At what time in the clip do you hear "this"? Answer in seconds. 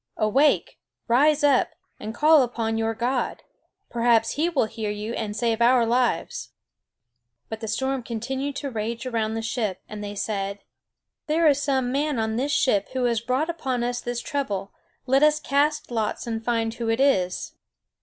12.35-12.51, 14.01-14.21